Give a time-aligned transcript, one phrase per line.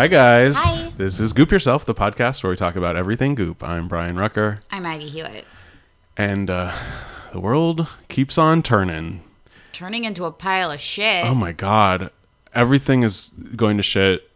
[0.00, 0.56] Hi, guys.
[0.56, 0.90] Hi.
[0.96, 3.62] This is Goop Yourself, the podcast where we talk about everything goop.
[3.62, 5.44] I'm Brian Rucker, I'm Maggie Hewitt.
[6.16, 6.74] and uh,
[7.34, 9.22] the world keeps on turning.
[9.74, 11.26] Turning into a pile of shit.
[11.26, 12.10] Oh my god,
[12.54, 14.30] everything is going to shit.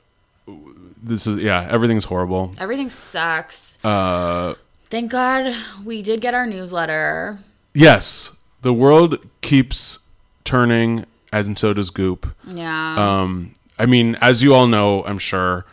[1.03, 2.55] This is yeah, everything's horrible.
[2.59, 3.79] Everything sucks.
[3.83, 4.57] Uh,
[4.91, 7.39] Thank God we did get our newsletter.
[7.73, 10.01] yes, the world keeps
[10.45, 12.35] turning, and so does Goop.
[12.47, 12.97] Yeah.
[13.23, 15.64] Um, I mean, as you all know, I'm sure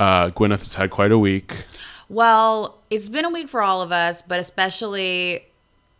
[0.00, 1.64] uh, Gwyneth has had quite a week,
[2.08, 5.44] well, it's been a week for all of us, but especially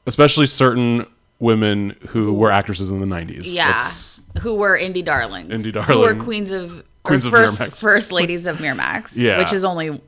[0.06, 1.06] especially certain
[1.38, 3.54] women who were actresses in the 90s.
[3.54, 5.50] yeah, It's- who were indie darlings.
[5.50, 5.86] Indie darlings.
[5.92, 7.80] Who were queens of Queens of first Miramax.
[7.80, 9.16] first ladies of Miramax.
[9.16, 9.38] Yeah.
[9.38, 10.00] Which is only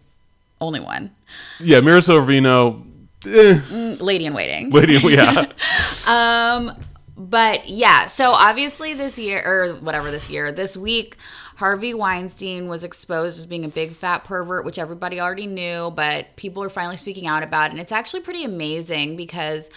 [0.61, 1.11] only one.
[1.59, 2.83] yeah, Mira Sorvino,
[3.27, 4.71] eh, Mm, Lady in waiting.
[4.71, 5.47] lady, yeah.
[6.09, 6.77] Um,
[7.21, 11.19] but yeah, so obviously this year or whatever this year, this week,
[11.57, 16.35] Harvey Weinstein was exposed as being a big fat pervert, which everybody already knew, but
[16.37, 17.73] people are finally speaking out about it.
[17.73, 19.69] And it's actually pretty amazing because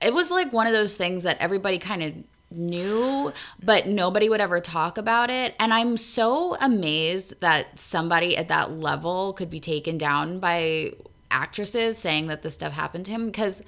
[0.00, 2.14] it was like one of those things that everybody kind of
[2.56, 5.56] knew, but nobody would ever talk about it.
[5.58, 10.92] And I'm so amazed that somebody at that level could be taken down by
[11.32, 13.60] actresses saying that this stuff happened to him because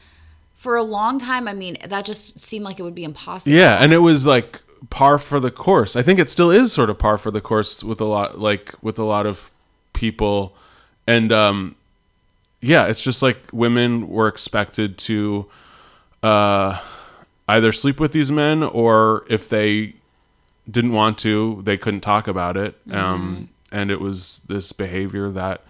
[0.56, 3.54] for a long time, I mean, that just seemed like it would be impossible.
[3.54, 5.94] Yeah, and it was like par for the course.
[5.96, 8.74] I think it still is sort of par for the course with a lot like
[8.82, 9.50] with a lot of
[9.92, 10.54] people
[11.06, 11.76] and um
[12.60, 15.46] yeah, it's just like women were expected to
[16.22, 16.80] uh
[17.48, 19.94] either sleep with these men or if they
[20.68, 22.76] didn't want to, they couldn't talk about it.
[22.90, 25.62] Um and it was this behavior that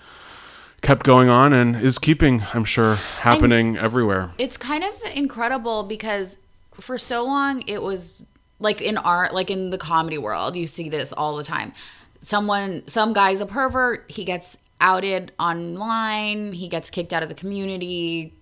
[0.82, 4.30] kept going on and is keeping, I'm sure, happening everywhere.
[4.38, 6.38] it's kind of incredible because
[6.74, 8.24] for so long it was
[8.60, 11.72] like in art like in the comedy world you see this all the time
[12.18, 17.34] someone some guy's a pervert he gets outed online he gets kicked out of the
[17.34, 18.32] community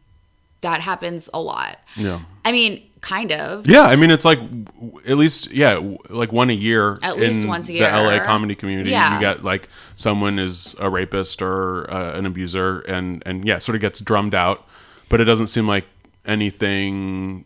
[0.62, 2.20] that happens a lot Yeah.
[2.44, 4.40] i mean kind of Yeah, I mean it's like
[5.06, 5.78] at least yeah,
[6.08, 6.98] like one a year.
[7.02, 7.90] At least in once a year.
[7.90, 9.14] The LA comedy community, Yeah.
[9.14, 13.74] you got like someone is a rapist or uh, an abuser, and and yeah, sort
[13.76, 14.66] of gets drummed out,
[15.08, 15.84] but it doesn't seem like
[16.26, 17.44] anything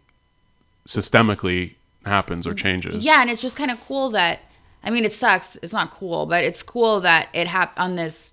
[0.86, 3.04] systemically happens or changes.
[3.04, 4.40] Yeah, and it's just kind of cool that
[4.82, 5.58] I mean, it sucks.
[5.62, 8.32] It's not cool, but it's cool that it happened on this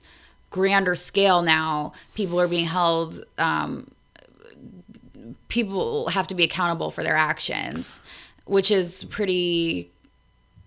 [0.52, 1.42] grander scale.
[1.42, 3.26] Now people are being held.
[3.38, 3.90] Um,
[5.50, 8.00] people have to be accountable for their actions,
[8.46, 9.92] which is pretty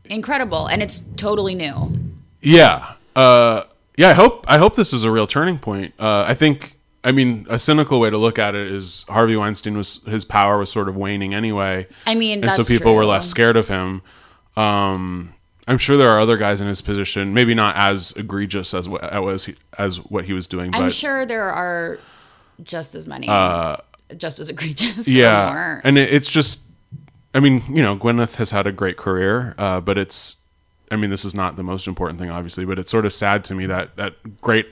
[0.05, 1.93] incredible, and it's totally new.
[2.41, 2.95] Yeah.
[3.15, 3.65] Uh,
[3.97, 4.11] yeah.
[4.11, 5.95] I hope I hope this is a real turning point.
[5.99, 6.75] Uh, I think.
[7.05, 10.59] I mean, a cynical way to look at it is Harvey Weinstein was his power
[10.59, 11.87] was sort of waning anyway.
[12.07, 14.03] I mean, and so people were less scared of him.
[14.57, 15.33] Um,
[15.69, 19.05] I'm sure there are other guys in his position, maybe not as egregious as what
[19.05, 22.01] as he, as what he was doing, I'm but sure there are
[22.65, 23.29] just as many,
[24.17, 24.97] just as egregious.
[25.09, 26.61] Uh, yeah, and it, it's just,
[27.35, 30.39] I mean, you know, Gwyneth has had a great career, uh, but it's,
[30.91, 33.45] I mean, this is not the most important thing, obviously, but it's sort of sad
[33.47, 34.67] to me that that great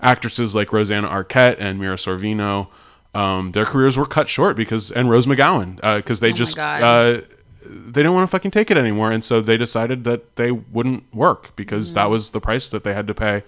[0.00, 2.68] actresses like Rosanna Arquette and Mira Sorvino,
[3.14, 7.20] um, their careers were cut short because, and Rose McGowan, because they Oh just, uh,
[7.64, 11.12] they didn't want to fucking take it anymore, and so they decided that they wouldn't
[11.12, 11.94] work because Mm-hmm.
[11.96, 13.42] that was the price that they had to pay.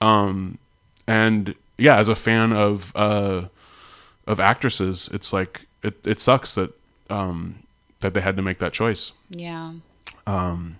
[0.00, 0.58] Um,
[1.06, 3.44] and yeah, as a fan of uh,
[4.26, 6.72] of actresses, it's like it, it sucks that
[7.08, 7.62] um,
[8.00, 9.12] that they had to make that choice.
[9.30, 9.72] yeah.
[10.26, 10.76] Um,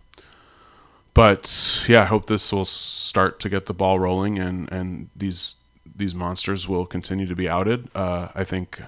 [1.15, 5.57] but yeah, I hope this will start to get the ball rolling, and and these
[5.97, 7.89] these monsters will continue to be outed.
[7.95, 8.81] Uh, I think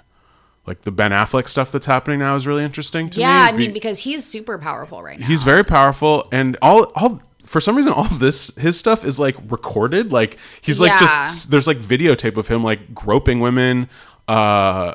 [0.66, 3.22] like the Ben Affleck stuff that's happening now is really interesting to me.
[3.22, 5.26] Yeah, I mean because he's super powerful right now.
[5.26, 9.18] he's very powerful and all all for some reason all of this his stuff is
[9.18, 11.00] like recorded like he's like Yeah.
[11.00, 13.88] just there's like videotape of him like groping women
[14.28, 14.94] uh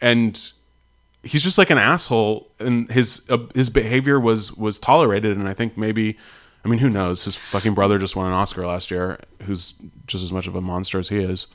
[0.00, 0.52] and
[1.22, 5.54] he's just like an asshole and his uh, his behavior was was tolerated and i
[5.54, 6.16] think maybe
[6.64, 9.74] i mean who knows his fucking brother just won an oscar last year who's
[10.06, 11.46] just as much of a monster as he is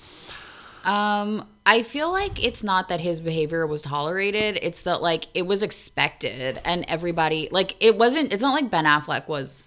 [0.83, 4.57] Um, I feel like it's not that his behavior was tolerated.
[4.63, 8.85] It's that like it was expected and everybody like it wasn't it's not like Ben
[8.85, 9.63] Affleck was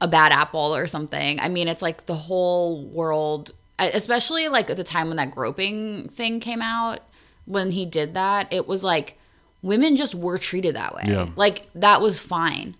[0.00, 1.38] a bad apple or something.
[1.40, 3.52] I mean, it's like the whole world
[3.86, 7.00] especially like at the time when that groping thing came out
[7.46, 9.18] when he did that, it was like
[9.62, 11.02] women just were treated that way.
[11.06, 11.28] Yeah.
[11.36, 12.76] Like that was fine.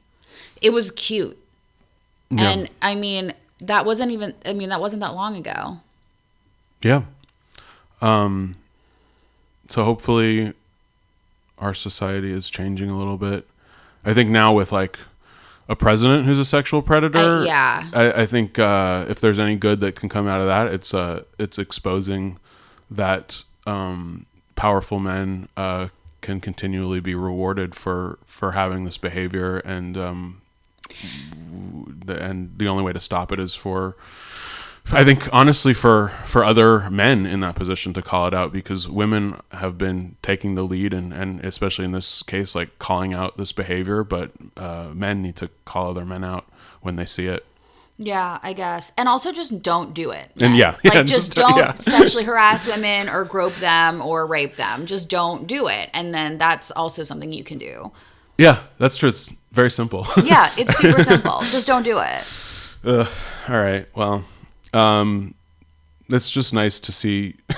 [0.61, 1.39] It was cute.
[2.31, 2.51] Yeah.
[2.51, 5.79] And I mean, that wasn't even I mean, that wasn't that long ago.
[6.83, 7.03] Yeah.
[8.01, 8.57] Um
[9.69, 10.55] so hopefully
[11.59, 13.47] our society is changing a little bit.
[14.05, 14.99] I think now with like
[15.71, 17.89] a president who's a sexual predator, Uh, yeah.
[17.95, 20.93] I, I think uh, if there's any good that can come out of that, it's
[20.93, 22.39] uh, it's exposing
[22.91, 24.27] that um,
[24.57, 25.89] powerful men uh,
[26.23, 30.41] can continually be rewarded for for having this behavior, and um,
[32.05, 33.95] the, and the only way to stop it is for
[34.93, 38.89] I think honestly for for other men in that position to call it out because
[38.89, 43.37] women have been taking the lead and and especially in this case like calling out
[43.37, 46.49] this behavior but uh, men need to call other men out
[46.81, 47.45] when they see it
[47.99, 48.93] Yeah, I guess.
[48.97, 50.33] And also just don't do it.
[50.41, 51.75] And yeah, like yeah, just don't yeah.
[51.77, 54.87] sexually harass women or grope them or rape them.
[54.87, 55.91] Just don't do it.
[55.93, 57.93] And then that's also something you can do.
[58.39, 61.41] yeah that's true it's very simple Yeah, it's super simple.
[61.43, 62.25] Just don't do it.
[62.85, 63.09] Ugh,
[63.49, 64.25] all right well
[64.75, 65.35] um
[66.13, 67.37] it's just nice to see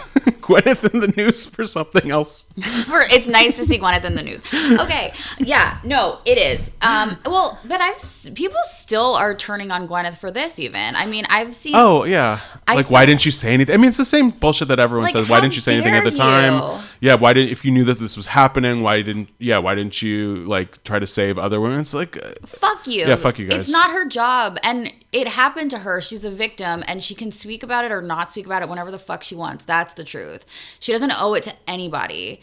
[0.43, 2.45] Gwyneth in the news for something else
[2.85, 4.43] For it's nice to see Gwyneth in the news.
[4.53, 6.71] Okay, yeah, no, it is.
[6.83, 7.97] Um, well, but I've
[8.35, 10.59] people still are turning on Gwyneth for this.
[10.59, 11.75] Even I mean, I've seen.
[11.75, 12.41] Oh yeah.
[12.69, 13.73] I like why didn't you say anything?
[13.73, 15.29] I mean, it's the same bullshit that everyone Like, says.
[15.31, 16.55] Why didn't you say anything at the time?
[16.55, 16.85] you?
[17.03, 17.17] Yeah.
[17.17, 18.83] Why didn't if you knew that this was happening?
[18.83, 19.59] Why didn't yeah?
[19.59, 21.81] Why didn't you like try to save other women?
[21.81, 23.05] It's like uh, Fuck you.
[23.07, 23.65] Yeah, fuck you guys.
[23.65, 24.57] It's not her job.
[24.63, 26.01] And it happened to her.
[26.01, 28.93] She's a victim and she can speak about it or not speak about it whenever
[28.93, 29.65] the fuck she wants.
[29.65, 30.47] That's the truth.
[30.79, 32.41] She doesn't owe it to anybody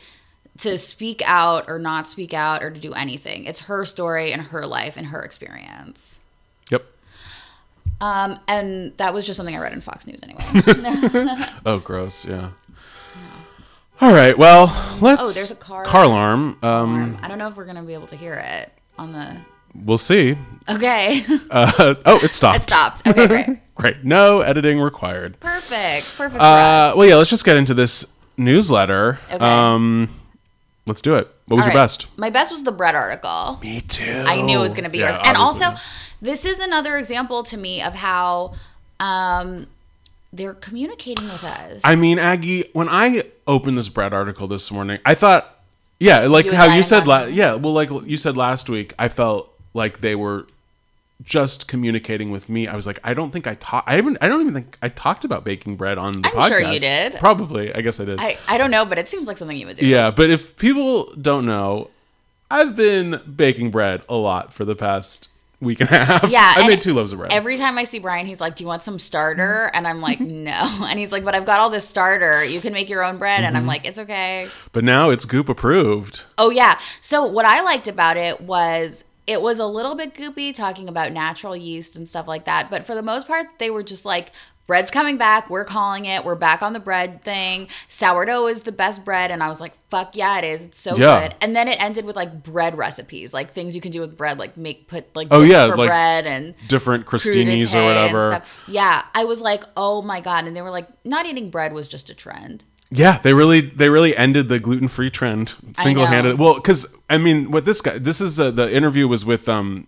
[0.57, 3.45] to speak out or not speak out or to do anything.
[3.45, 6.19] It's her story and her life and her experience.
[6.69, 6.85] yep.
[8.01, 11.45] Um, and that was just something I read in Fox News anyway.
[11.65, 12.25] Oh, gross.
[12.25, 12.49] Yeah.
[14.01, 14.37] All right.
[14.37, 14.65] Well,
[15.01, 15.21] let's.
[15.21, 16.57] Oh, there's a car car alarm.
[16.63, 19.37] Um, I don't know if we're gonna be able to hear it on the.
[19.75, 20.37] we'll see.
[20.69, 22.57] Okay, Uh, oh, it stopped.
[22.59, 23.07] it stopped.
[23.07, 24.03] Okay, great, Great.
[24.05, 25.39] No editing required.
[25.39, 26.35] perfect, perfect.
[26.35, 27.15] For Uh, well, yeah.
[27.15, 29.19] Let's just get into this newsletter.
[29.31, 29.43] Okay.
[29.43, 30.09] Um,
[30.85, 31.27] let's do it.
[31.47, 31.83] What was All your right.
[31.83, 32.05] best?
[32.17, 33.59] My best was the bread article.
[33.63, 34.23] Me too.
[34.27, 35.21] I knew it was going to be Yeah, yours.
[35.27, 35.65] And obviously.
[35.65, 35.81] also,
[36.21, 38.53] this is another example to me of how
[38.99, 39.65] um,
[40.31, 41.81] they're communicating with us.
[41.83, 45.59] I mean, Aggie, when I opened this bread article this morning, I thought,
[45.99, 49.09] yeah, like You how you said, la- yeah, well, like you said last week, I
[49.09, 50.45] felt like they were
[51.23, 52.67] just communicating with me.
[52.67, 53.89] I was like, I don't think I talked.
[53.89, 54.17] I haven't.
[54.21, 56.47] I don't even think I talked about baking bread on the I'm podcast.
[56.47, 57.15] sure you did.
[57.15, 57.73] Probably.
[57.73, 58.21] I guess I did.
[58.21, 59.85] I, I don't know, but it seems like something you would do.
[59.85, 61.89] yeah, but if people don't know,
[62.49, 65.27] I've been baking bread a lot for the past
[65.61, 66.29] week and a half.
[66.29, 67.33] Yeah, I made two loaves of bread.
[67.33, 70.19] Every time I see Brian, he's like, "Do you want some starter?" And I'm like,
[70.19, 72.43] "No." And he's like, "But I've got all this starter.
[72.45, 73.67] You can make your own bread." And I'm Mm-hmm.
[73.69, 76.23] like, "It's okay." but now it's Goop approved.
[76.37, 76.79] Oh yeah.
[77.01, 81.11] So what I liked about it was it was a little bit goopy talking about
[81.11, 84.31] natural yeast and stuff like that, but for the most part they were just like
[84.65, 87.67] bread's coming back, we're calling it, we're back on the bread thing.
[87.87, 90.65] Sourdough is the best bread and I was like, "Fuck yeah, it is.
[90.65, 91.21] It's so Yeah.
[91.21, 94.17] good." And then it ended with like bread recipes, like things you can do with
[94.17, 98.43] bread, like make put like Oh, yeah, for like bread and Different crostinis or whatever.
[98.67, 101.87] Yeah, I was like, "Oh my god." And they were like, "Not eating bread was
[101.87, 106.39] just a trend." Yeah, they really they really ended the gluten free trend single handed.
[106.39, 109.87] Well, because I mean, what this guy this is uh, the interview was with um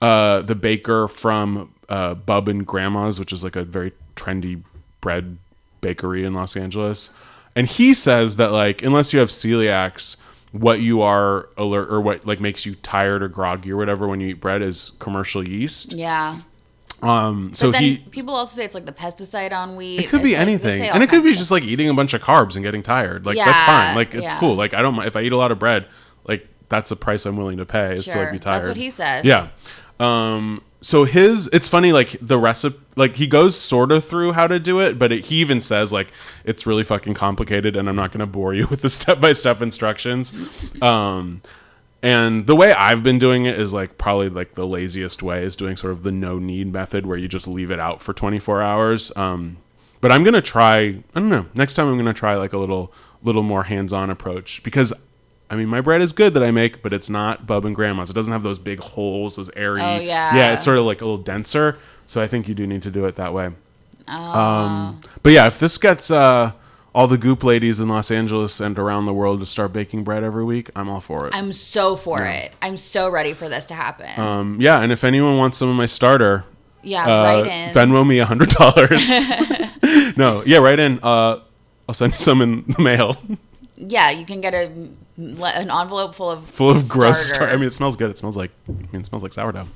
[0.00, 4.62] uh the baker from uh Bub and Grandma's, which is like a very trendy
[5.00, 5.36] bread
[5.82, 7.10] bakery in Los Angeles,
[7.54, 10.16] and he says that like unless you have celiacs.
[10.52, 14.20] What you are alert or what like makes you tired or groggy or whatever when
[14.20, 15.94] you eat bread is commercial yeast.
[15.94, 16.40] Yeah.
[17.02, 20.00] Um, so he people also say it's like the pesticide on wheat.
[20.00, 22.14] it could be It's like- anything, and it could be just like eating a bunch
[22.14, 23.26] of carbs and getting tired.
[23.26, 23.96] Like that's fine.
[23.96, 24.38] Like it's yeah.
[24.38, 24.54] cool.
[24.54, 25.86] Like I don't mind if I eat a lot of bread.
[26.24, 28.58] Like that's a price I'm willing to pay is to like be tired.
[28.58, 29.24] that's what he said.
[29.24, 29.48] Yeah.
[30.00, 30.62] Um.
[30.80, 34.58] so his it's funny like the recipe like he goes sort of through how to
[34.58, 36.08] do it but it, he even says like
[36.44, 40.32] it's really fucking complicated and i'm not going to bore you with the step-by-step instructions
[40.82, 41.40] um
[42.02, 45.56] and the way i've been doing it is like probably like the laziest way is
[45.56, 48.62] doing sort of the no knead method where you just leave it out for 24
[48.62, 49.56] hours um
[50.00, 52.52] but i'm going to try i don't know next time i'm going to try like
[52.52, 52.92] a little
[53.22, 54.92] little more hands-on approach because
[55.52, 58.08] I mean, my bread is good that I make, but it's not Bub and Grandma's.
[58.08, 59.82] It doesn't have those big holes, those airy.
[59.82, 60.34] Oh, yeah.
[60.34, 61.78] Yeah, it's sort of like a little denser.
[62.06, 63.50] So I think you do need to do it that way.
[64.08, 64.14] Oh.
[64.40, 66.52] Um, but yeah, if this gets uh,
[66.94, 70.22] all the goop ladies in Los Angeles and around the world to start baking bread
[70.22, 71.34] every week, I'm all for it.
[71.34, 72.52] I'm so for it.
[72.60, 74.10] I'm so ready for this to happen.
[74.20, 76.44] um, yeah, and if anyone wants some of my starter,
[76.82, 77.74] yeah, uh, write in.
[77.74, 79.08] Venmo me a hundred dollars.
[80.16, 80.98] no, yeah, write in.
[81.02, 81.40] Uh,
[81.88, 83.16] I'll send you some in the mail,
[83.88, 84.70] yeah, you can get a
[85.16, 87.26] an envelope full of full of gross.
[87.26, 87.44] starter.
[87.44, 88.10] Star- I mean, it smells good.
[88.10, 88.50] It smells like.
[88.68, 89.68] I mean, it smells like sourdough.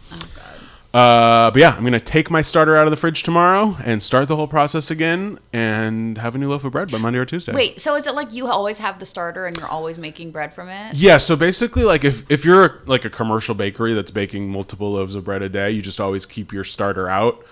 [0.97, 4.29] Uh, but yeah, I'm gonna take my starter out of the fridge tomorrow and start
[4.29, 7.53] the whole process again, and have a new loaf of bread by Monday or Tuesday.
[7.53, 10.55] Wait, so is it like you always have the starter and you're always making bread
[10.55, 10.95] from it?
[10.95, 15.15] Yeah, so basically, like if if you're like a commercial bakery that's baking multiple loaves
[15.15, 17.45] of bread a day, you just always keep your starter out,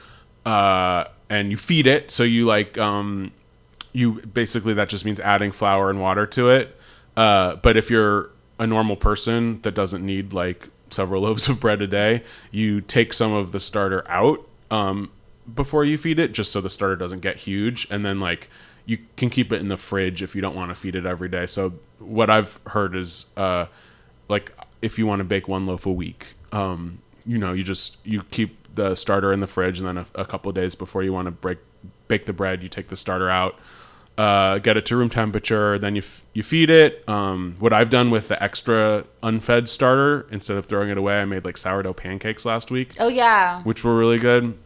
[0.47, 2.11] uh, and you feed it.
[2.11, 3.31] So you like um,
[3.93, 6.81] you basically that just means adding flour and water to it.
[7.15, 11.83] Uh, but if you're a normal person that doesn't need like several loaves of bread
[11.83, 15.11] a day, you take some of the starter out um,
[15.53, 18.49] before you feed it, just so the starter doesn't get huge, and then like
[18.87, 21.29] you can keep it in the fridge if you don't want to feed it every
[21.29, 21.47] day.
[21.47, 23.67] So what I've heard is uh,
[24.29, 27.99] like if you want to bake one loaf a week, um, you know, you just
[28.05, 31.13] you keep the starter in the fridge, and then a, a couple days before you
[31.13, 31.59] want to break
[32.09, 33.59] bake the bread, you take the starter out,
[34.17, 37.03] uh, get it to room temperature, then you f- you feed it.
[37.09, 41.25] Um, what I've done with the extra unfed starter, instead of throwing it away, I
[41.25, 43.63] made like sourdough pancakes last week Oh yeah.
[43.63, 44.57] which were really good.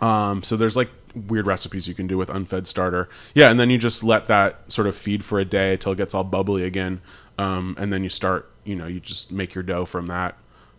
[0.00, 0.90] Um, so there's like
[1.28, 3.08] weird recipes you can do with unfed starter.
[3.34, 5.96] Yeah, and then you just let that sort of feed for a day till it
[5.96, 7.00] gets all bubbly again,
[7.38, 8.50] um, and then you start.
[8.64, 10.36] You know, you just make your dough from that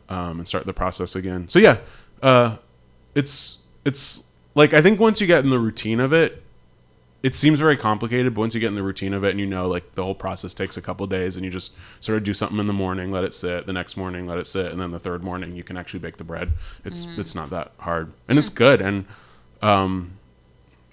[0.09, 1.47] um, and start the process again.
[1.50, 1.77] So yeah,
[2.21, 2.57] uh,
[3.13, 6.43] it's it's like I think once you get in the routine of it,
[7.25, 8.36] it seems very complicated.
[8.36, 10.13] But once you get in the routine of it, and you know, like the whole
[10.13, 13.12] process takes a couple days, and you just sort of do something in the morning,
[13.12, 13.65] let it sit.
[13.65, 16.17] The next morning, let it sit, and then the third morning, you can actually bake
[16.17, 16.51] the bread.
[16.86, 18.79] It's it's not that hard, and it's good.
[18.79, 19.05] And
[19.63, 20.20] um,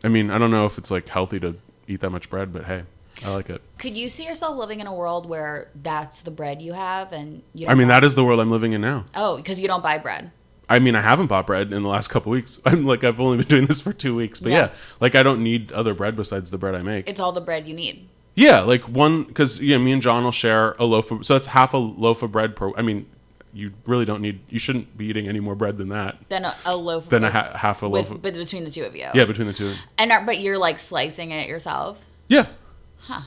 [0.03, 2.65] I mean, I don't know if it's like healthy to eat that much bread, but
[2.65, 2.85] hey,
[3.23, 3.61] I like it.
[3.77, 7.43] Could you see yourself living in a world where that's the bread you have and
[7.53, 7.67] you?
[7.69, 9.05] I mean, that is the world I'm living in now.
[9.15, 10.33] Oh, because you don't buy bread.
[10.73, 12.61] I mean, I haven't bought bread in the last couple weeks.
[12.67, 14.59] I'm like, I've only been doing this for two weeks, but yeah.
[14.59, 14.71] Yeah.
[15.01, 17.09] like I don't need other bread besides the bread I make.
[17.09, 18.09] It's all the bread you need.
[18.35, 21.49] yeah, like one because yeah, me and John will share a loaf of, so that's
[21.49, 22.73] half a loaf of bread per.
[22.77, 23.07] I mean,
[23.53, 26.17] you really don't need, you shouldn't be eating any more bread than that.
[26.31, 27.11] Then a, a loaf.
[27.11, 28.17] Than a ha- half a with, loaf.
[28.17, 29.09] Of, with between the two of you.
[29.13, 29.75] yeah, between the two.
[29.99, 32.03] And are, but you're like slicing it yourself.
[32.29, 32.47] Yeah.
[33.01, 33.21] Huh.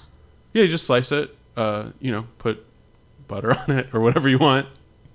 [0.54, 1.36] Yeah, you just slice it.
[1.56, 2.66] Uh, you know, put
[3.28, 4.68] butter on it or whatever you want.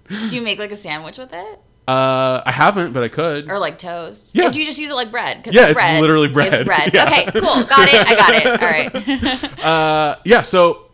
[0.09, 3.51] Do you make like a sandwich with it, Uh, I haven't, but I could.
[3.51, 4.31] or like toast?
[4.33, 4.47] Yeah.
[4.47, 5.43] Or do you just use it like bread?
[5.43, 6.55] 'Cause Yeah, it's literally bread.
[6.55, 6.91] It's bread.
[6.95, 7.05] Yeah.
[7.07, 7.65] Okay, cool.
[7.65, 8.09] Got it.
[8.09, 8.47] I got it.
[8.63, 9.61] All right.
[9.65, 10.43] Uh, yeah.
[10.43, 10.87] So,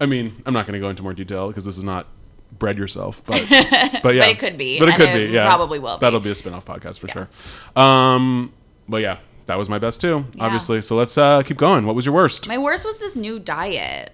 [0.00, 2.08] I mean, I'm not going to go into more detail because this is not
[2.58, 3.44] bread yourself, but
[4.02, 5.32] but yeah, it could be, But it and could it be.
[5.32, 6.00] Yeah, probably will be.
[6.00, 7.28] That'll be a spin-off podcast for sure.
[7.74, 8.52] Um,
[8.88, 10.44] but yeah, that was my best too, Yeah.
[10.44, 10.82] obviously.
[10.82, 11.86] So let's uh, keep going.
[11.86, 12.46] What was your worst?
[12.48, 14.12] My worst was this new diet.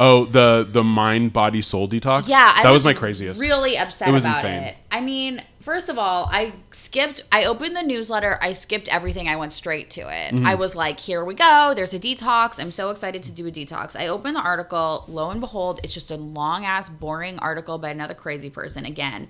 [0.00, 2.26] Oh, the the mind, body, soul detox.
[2.26, 3.40] Yeah, I that was, my craziest.
[3.40, 4.62] Really upset It was about insane.
[4.64, 4.76] it.
[4.90, 7.22] I mean, first of all, I skipped.
[7.30, 8.38] I opened the newsletter.
[8.42, 9.28] I skipped everything.
[9.28, 10.34] I went straight to it.
[10.34, 10.46] Mm-hmm.
[10.46, 11.72] I was like, "Here we go.
[11.76, 12.58] There's a detox.
[12.58, 15.04] I'm so excited to do a detox." I opened the article.
[15.06, 19.28] Lo and behold, it's just a long ass, boring article by another crazy person again.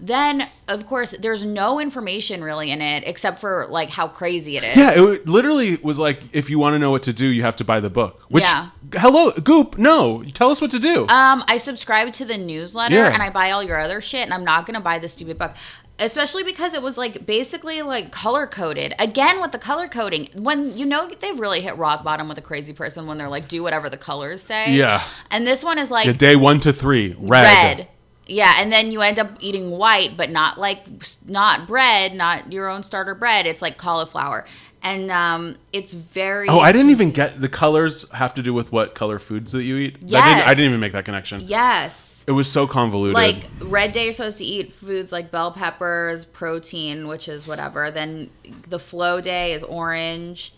[0.00, 4.62] Then, of course, there's no information really in it except for like how crazy it
[4.62, 4.76] is.
[4.76, 7.56] Yeah, it literally was like if you want to know what to do, you have
[7.56, 8.22] to buy the book.
[8.28, 8.68] Which, Yeah.
[8.94, 11.02] hello, Goop, no, tell us what to do.
[11.08, 13.12] Um, I subscribe to the newsletter Yeah.
[13.12, 15.52] and I buy all your other shit, and I'm not gonna buy the stupid book.
[16.00, 18.94] Especially because it was like basically like color coded.
[19.00, 20.28] Again with the color coding.
[20.36, 23.48] When you know they've really hit rock bottom with a crazy person when they're like,
[23.48, 24.74] do whatever the colors say.
[24.74, 25.02] Yeah.
[25.32, 27.78] And this one is like Yeah, day one to three, red.
[27.78, 27.88] red.
[28.28, 30.84] Yeah, and then you end up eating white, but not like
[31.26, 33.46] not bread, not your own starter bread.
[33.46, 34.46] It's like cauliflower.
[34.82, 38.70] And um it's very Oh, I didn't even get the colors have to do with
[38.70, 39.96] what color foods that you eat.
[39.96, 41.40] I, didn't, I didn't even make that connection.
[41.40, 42.24] Yes.
[42.28, 43.14] It was so convoluted.
[43.14, 47.90] like red day you're supposed to eat foods like bell peppers protein which is whatever
[47.90, 48.28] then
[48.68, 50.52] the flow day is orange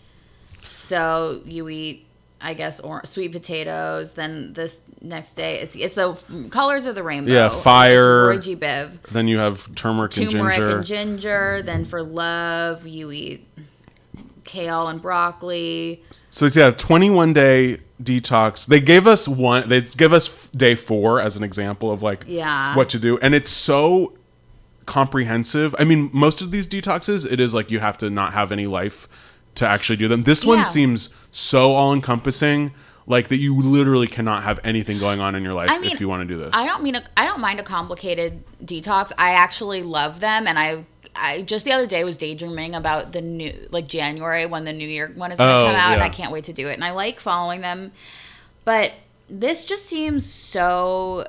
[0.65, 2.05] so you eat
[2.43, 4.13] I guess or sweet potatoes.
[4.13, 7.31] Then this next day, it's it's the f- colors of the rainbow.
[7.31, 8.31] Yeah, fire.
[8.31, 8.59] It's Roy G.
[8.59, 9.01] Biv.
[9.11, 10.75] Then you have turmeric, and Turmeric ginger.
[10.77, 11.61] and ginger.
[11.63, 13.47] Then for love, you eat
[14.43, 16.03] kale and broccoli.
[16.29, 18.65] So it's, yeah, 21 day detox.
[18.65, 19.69] They gave us one.
[19.69, 22.75] They give us day four as an example of like Yeah.
[22.75, 24.13] what to do, and it's so
[24.87, 25.75] comprehensive.
[25.79, 28.67] I mean, most of these detoxes, it is like you have to not have any
[28.67, 29.07] life
[29.55, 30.21] to actually do them.
[30.23, 30.63] This one Yeah.
[30.63, 32.71] seems so all encompassing,
[33.07, 35.99] like that you literally cannot have anything going on in your life I mean, if
[35.99, 36.51] you want to do this.
[36.53, 39.11] I don't mean a, I don't mind a complicated detox.
[39.17, 43.21] I actually love them, and I I just the other day was daydreaming about the
[43.21, 46.03] new like January when the New Year one is going to Oh, come out, and.
[46.03, 46.73] I can't wait to do it.
[46.73, 47.91] And I like following them,
[48.65, 48.93] but
[49.27, 51.27] this just seems so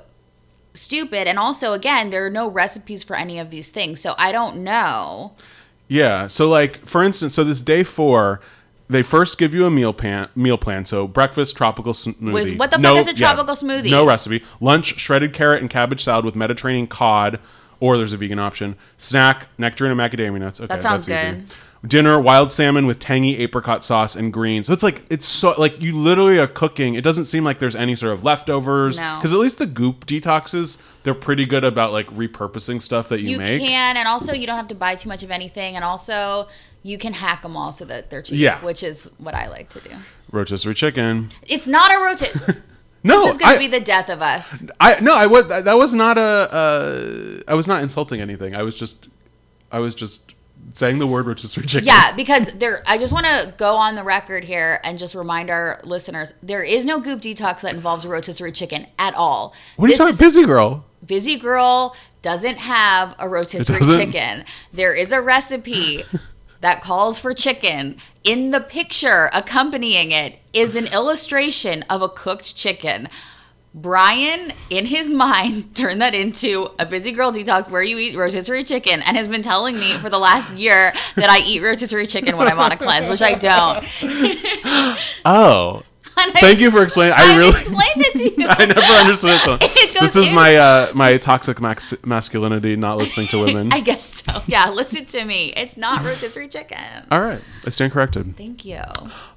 [0.74, 1.26] stupid.
[1.26, 4.58] And also, again, there are no recipes for any of these things, so I don't
[4.62, 5.32] know.
[5.92, 6.26] Yeah.
[6.26, 8.40] So like for instance, so this day four,
[8.88, 10.28] they first give you a meal plan.
[10.34, 10.84] Meal plan.
[10.86, 12.32] So breakfast, tropical smoothie.
[12.32, 13.90] With- what the fuck is a tropical smoothie?
[13.90, 14.42] No recipe.
[14.60, 17.38] Lunch, shredded carrot and cabbage salad with Mediterranean cod,
[17.80, 18.76] or there's a vegan option.
[18.96, 20.60] Snack, nectarine and macadamia nuts.
[20.60, 21.44] Okay, that sounds that's easy.
[21.84, 24.68] Dinner, wild salmon with tangy apricot sauce and greens.
[24.68, 26.94] So it's like it's so like you literally are cooking.
[26.94, 28.98] It doesn't seem like there's any sort of leftovers.
[28.98, 29.16] No.
[29.18, 33.30] Because at least the goop detoxes, they're pretty good about like repurposing stuff that you,
[33.30, 33.60] You make.
[33.60, 36.46] can, and also you don't have to buy too much of anything, and also
[36.84, 38.38] you can hack them all so that they're cheap.
[38.38, 38.62] Yeah.
[38.64, 39.90] which is what I like to do.
[40.30, 41.30] Rotisserie chicken.
[41.42, 42.36] It's not a rotate.
[43.04, 44.62] No, this is going to be the death of us.
[44.78, 46.22] I no, I was that was not a.
[46.22, 48.54] Uh, I was not insulting anything.
[48.54, 49.08] I was just,
[49.72, 50.34] I was just
[50.72, 51.86] saying the word rotisserie chicken.
[51.86, 52.82] Yeah, because there.
[52.86, 56.62] I just want to go on the record here and just remind our listeners: there
[56.62, 59.54] is no goop detox that involves rotisserie chicken at all.
[59.76, 60.26] What are you This talking?
[60.26, 60.84] Busy girl.
[61.04, 64.44] Busy Girl doesn't have a rotisserie chicken.
[64.72, 66.04] There is a recipe
[66.60, 67.96] that calls for chicken.
[68.22, 73.08] In the picture accompanying it is an illustration of a cooked chicken.
[73.74, 78.64] Brian, in his mind, turned that into a busy girl detox where you eat rotisserie
[78.64, 82.36] chicken and has been telling me for the last year that I eat rotisserie chicken
[82.36, 83.84] when I'm on a cleanse, which I don't.
[85.24, 85.82] Oh,
[86.14, 87.14] And I- thank you for explaining.
[87.16, 87.50] I I really.
[87.52, 88.46] explained it to you.
[88.50, 89.42] I never understood it.
[89.46, 89.54] though.
[89.62, 93.70] It goes This is in- my uh, my toxic max- masculinity, not listening to women.
[93.72, 94.42] I guess so.
[94.46, 95.54] Yeah, listen to me.
[95.56, 96.78] It's not rotisserie chicken.
[97.10, 98.36] All right, I stand corrected.
[98.36, 98.82] Thank you.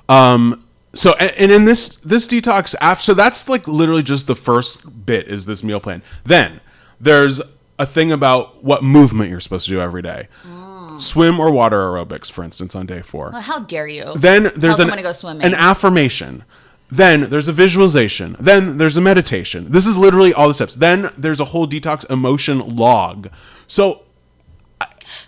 [0.10, 0.65] Um.
[0.96, 5.28] So and, in this this detox after so that's like literally just the first bit
[5.28, 6.02] is this meal plan.
[6.26, 6.62] Then
[7.00, 7.42] there's
[7.78, 10.30] a thing about what movement you're supposed to do every day.
[10.44, 11.00] Mm.
[11.00, 13.32] Swim or water aerobics, for instance, on day four.
[13.32, 14.14] Well, how dare you?
[14.16, 15.44] Then there's an, go swimming.
[15.44, 16.46] an affirmation.
[16.90, 18.38] Then there's a visualization.
[18.40, 19.72] Then there's a meditation.
[19.72, 20.76] This is literally all the steps.
[20.76, 23.30] Then there's a whole detox emotion log.
[23.68, 24.05] So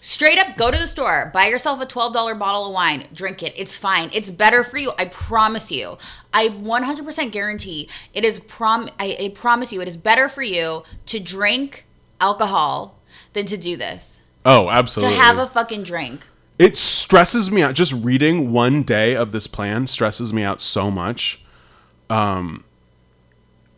[0.01, 3.43] Straight up, go to the store, buy yourself a twelve dollar bottle of wine, drink
[3.43, 3.53] it.
[3.55, 4.09] It's fine.
[4.13, 4.91] It's better for you.
[4.97, 5.97] I promise you.
[6.33, 8.39] I one hundred percent guarantee it is.
[8.39, 8.89] Prom.
[8.99, 11.85] I, I promise you, it is better for you to drink
[12.21, 12.97] alcohol
[13.33, 14.19] than to do this.
[14.45, 15.15] oh, absolutely.
[15.15, 16.25] To have a fucking drink.
[16.57, 17.75] it stresses me out.
[17.75, 21.41] Just reading one day of this plan stresses me out so much.
[22.09, 22.63] Um,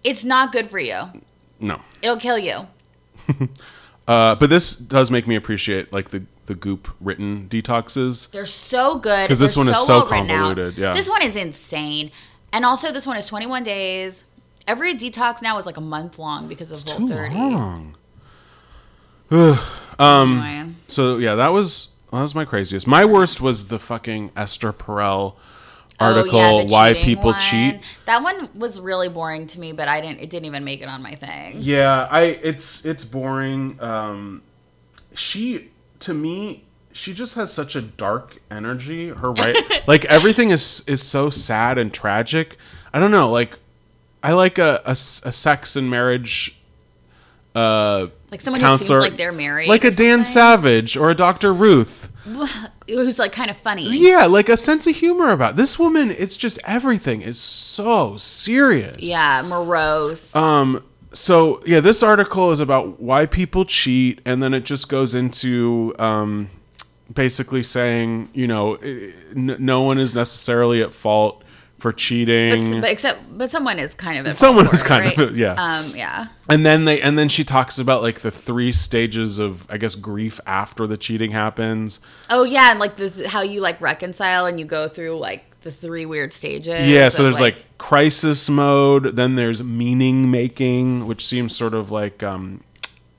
[0.03, 0.95] it's not good for you.
[1.59, 1.81] No.
[2.01, 2.67] It'll kill you.
[4.10, 8.32] Uh, but this does make me appreciate like the the goop written detoxes.
[8.32, 10.93] They're so good because this They're one is so well convoluted, yeah.
[10.93, 12.10] This one is insane,
[12.52, 14.26] and also this one is 21 days.
[14.65, 17.36] Every detox now is like a month long because of Whole 30.
[17.36, 17.95] Long.
[20.39, 20.74] Anyway.
[20.88, 22.88] So yeah, that was that was my craziest.
[22.88, 25.36] My worst was the fucking Esther Perel
[25.99, 27.39] article Oh, the why people one.
[27.39, 27.81] cheat.
[28.05, 30.19] That one was really boring to me, but I didn't.
[30.19, 31.57] It didn't even make it on my thing.
[31.57, 33.79] Yeah, I it's it's boring.
[33.81, 34.41] Um
[35.13, 35.69] she
[36.01, 39.09] to me she just has such a dark energy.
[39.09, 39.57] Her right
[39.88, 42.57] like everything is is so sad and tragic.
[42.93, 43.59] I don't know, like
[44.23, 46.55] I like a a sex and marriage
[47.55, 50.25] uh Like someone who seems like they're married, like a Dan something.
[50.25, 51.53] Savage or a Dr.
[51.53, 52.09] Ruth.
[52.89, 53.88] Who's like kind of funny.
[53.89, 56.12] Yeah, like a sense of humor about this woman.
[56.12, 58.97] It's just everything is so serious.
[59.04, 60.36] Yeah, morose.
[60.36, 60.84] Um.
[61.13, 65.95] So yeah, this article is about why people cheat, and then it just goes into
[65.97, 66.49] um,
[67.12, 71.43] basically saying, you know, i- n- no one is necessarily at fault
[71.79, 72.71] for cheating.
[72.73, 74.37] but, but except, but someone is kind of.
[74.37, 75.17] Someone is kind right?
[75.17, 75.53] of- yeah.
[75.53, 75.95] Um.
[75.95, 76.27] Yeah.
[76.49, 79.95] and then they and then she talks about like the three stages of I guess
[79.95, 81.99] grief after the cheating happens.
[82.29, 85.71] Oh yeah, and like the how you like reconcile and you go through like the
[85.71, 86.87] three weird stages.
[86.87, 92.23] Yeah, so there's like, crisis mode, then there's meaning making, which seems sort of like
[92.23, 92.63] um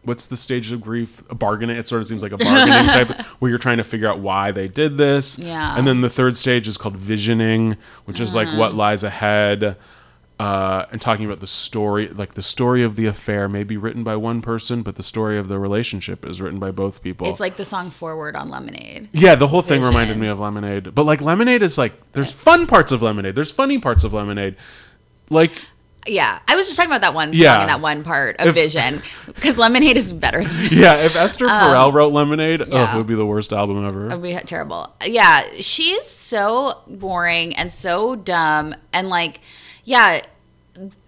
[0.03, 1.23] what's the stage of grief?
[1.31, 1.77] A bargaining.
[1.77, 4.51] It sort of seems like a bargaining type where you're trying to figure out why
[4.51, 5.39] they did this.
[5.39, 5.77] Yeah.
[5.77, 8.59] And then the third stage is called visioning, which is like Uh-huh.
[8.59, 9.77] what lies ahead.
[10.39, 14.03] Uh, and talking about the story, like the story of the affair may be written
[14.03, 17.29] by one person, but the story of the relationship is written by both people.
[17.29, 19.11] It's like the song Forward on Lemonade.
[19.13, 20.95] Yeah, the whole thing reminded me of Lemonade.
[20.95, 23.35] But like Lemonade is like there's fun parts of Lemonade.
[23.35, 24.57] There's funny parts of Lemonade.
[25.29, 25.53] Like
[26.07, 27.53] Yeah, I was just talking about that one Yeah.
[27.55, 31.15] song and that one part of If- Vision because Lemonade is better than yeah, if
[31.15, 34.07] Esther Perel wrote Lemonade, oh, Um, it would be the worst album ever.
[34.07, 34.93] It'd be terrible.
[35.05, 39.41] Yeah, she's so boring and so dumb and like,
[39.85, 40.23] yeah,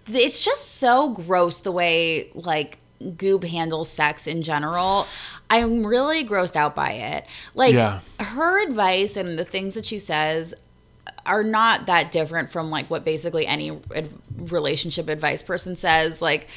[0.07, 2.77] it's just so gross the way like
[3.17, 5.07] Goop handles sex in general.
[5.49, 7.25] I'm really grossed out by it.
[7.55, 7.99] Like Yeah.
[8.19, 10.53] her advice and the things that she says
[11.25, 13.79] are not that different from like what basically any
[14.37, 16.21] relationship advice person says.
[16.21, 16.47] Like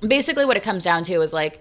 [0.00, 1.60] basically what it comes down to is like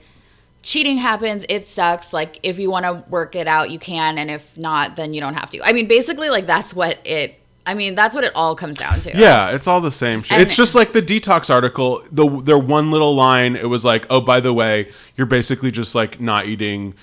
[0.62, 4.30] cheating happens it sucks like if you want to work it out you can and
[4.30, 7.74] if not then you don't have to i mean basically like that's what it i
[7.74, 10.40] mean that's what it all comes down to Yeah, it's all the same shit.
[10.42, 12.04] It's just like the detox article.
[12.12, 13.56] The their one little line.
[13.56, 16.94] It was like, oh, by the way, you're basically just like not eating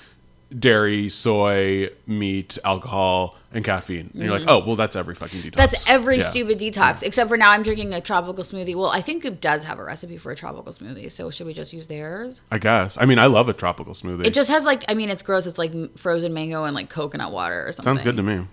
[0.58, 4.10] dairy, soy, meat, alcohol, and caffeine.
[4.12, 5.44] And you're like, oh, well, that's every fucking detox.
[5.44, 5.56] Mm-hmm.
[5.56, 6.30] that's every Yeah.
[6.30, 9.64] stupid detox except for now i'm drinking a tropical smoothie well i think goop does
[9.64, 12.98] have a recipe for a tropical smoothie so should we just use theirs I guess.
[13.00, 14.26] I mean, I love a tropical smoothie.
[14.26, 17.32] it just has like i mean it's gross it's like frozen mango and like coconut
[17.32, 18.46] water or something Sounds good to me.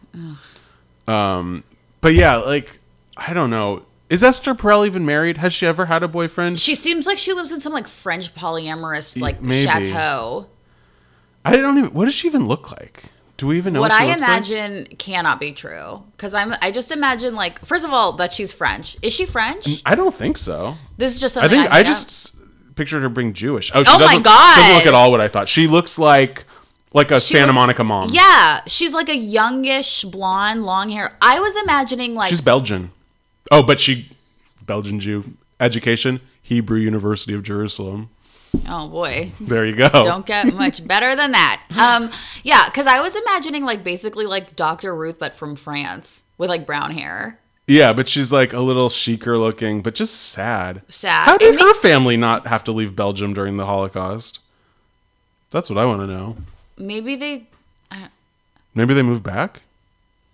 [1.08, 1.64] Um,
[2.02, 2.80] but yeah, like
[3.18, 3.84] I don't know.
[4.10, 5.38] Is Esther Perel even married?
[5.38, 6.60] Has she ever had a boyfriend?
[6.60, 9.66] she seems like she lives in some like french polyamorous like maybe.
[9.66, 10.48] chateau
[11.44, 11.94] I don't even.
[11.94, 13.04] What does she even look like?
[13.42, 14.28] Do we even know what what, I looks like?
[14.30, 16.54] imagine cannot be true because I'm.
[16.62, 18.98] I just imagine like first of all that she's French.
[19.02, 19.66] Is she French?
[19.66, 20.76] Mm, I don't think so.
[20.98, 21.86] This is just I something I, think I, up.
[21.88, 22.36] just
[22.76, 23.72] pictured her being Jewish.
[23.74, 24.56] Oh, she Oh my doesn't, God.
[24.58, 25.50] Doesn't look at all what I thought.
[25.50, 26.46] She looks like
[26.94, 28.10] like a She Santa looks- Monica mom.
[28.14, 31.18] Yeah, she's like a youngish blonde, long hair.
[31.20, 32.92] I was imagining like she's Belgian.
[33.50, 34.12] Oh, but she
[34.68, 38.12] Belgian Jew education Hebrew University of Jerusalem.
[38.68, 39.90] Oh boy, There you go.
[39.90, 41.62] don't get much better than that.
[41.80, 42.12] Um,
[42.44, 44.96] yeah, because I was imagining like basically like Dr.
[44.96, 47.38] Ruth, but from France with like brown hair.
[47.68, 50.82] Yeah, but she's like a little chicer looking, but just sad.
[50.90, 51.26] Sad.
[51.26, 54.40] How It did her makes- family not have to leave Belgium during the Holocaust?
[55.52, 56.38] That's what I want to know.
[56.78, 57.46] Maybe they,
[58.74, 59.62] Maybe they moved back?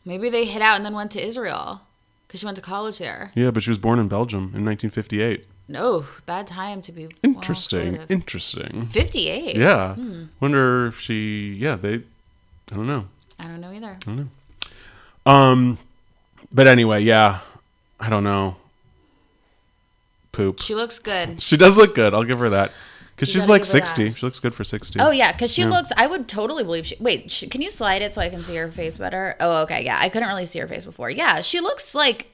[0.06, 1.82] maybe they hid out and then went to Israel
[2.28, 3.32] because she went to college there.
[3.36, 5.46] Yeah, but she was born in Belgium in 1958.
[5.70, 8.00] No, bad time to be Interesting.
[8.10, 8.86] Interesting.
[8.86, 9.58] 58.
[9.58, 9.96] Yeah.
[9.96, 10.24] Hmm.
[10.40, 11.96] Wonder if she yeah, they
[12.72, 13.06] I don't know.
[13.40, 13.98] I don't know either.
[15.26, 15.78] Um
[16.52, 17.40] but anyway, yeah.
[18.00, 18.56] I don't know.
[20.32, 20.60] Poop.
[20.60, 21.42] She looks good.
[21.42, 22.14] She does look good.
[22.14, 22.72] I'll give her that.
[23.20, 23.88] You she's like give her that.
[23.88, 24.14] 60.
[24.14, 25.00] She looks good for 60.
[25.00, 25.90] Oh yeah, because she looks.
[25.98, 26.96] I would totally believe she.
[27.00, 29.36] Wait, sh can you slide it so I can see her face better?
[29.40, 29.84] Oh, okay.
[29.84, 31.10] Yeah, I couldn't really see her face before.
[31.10, 32.32] Yeah, she looks like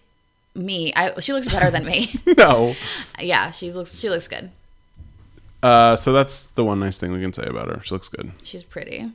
[0.56, 0.94] me.
[0.96, 2.20] I she looks better than me.
[2.38, 2.76] No.
[3.20, 3.98] yeah, she looks.
[4.00, 4.52] She looks good.
[5.62, 7.82] Uh so that's the one nice thing we can say about her.
[7.84, 8.32] She looks good.
[8.44, 9.12] She's pretty.